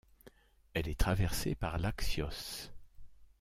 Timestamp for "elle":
0.73-0.87